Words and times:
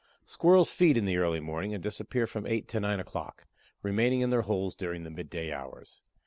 Squirrels 0.25 0.71
feed 0.71 0.97
in 0.97 1.05
the 1.05 1.17
early 1.17 1.39
morning, 1.39 1.75
and 1.75 1.83
disappear 1.83 2.25
from 2.25 2.47
eight 2.47 2.67
to 2.69 2.79
nine 2.79 2.99
o'clock, 2.99 3.45
remaining 3.83 4.21
in 4.21 4.31
their 4.31 4.41
holes 4.41 4.73
during 4.75 5.03
the 5.03 5.11
mid 5.11 5.29
day 5.29 5.53
hours. 5.53 6.01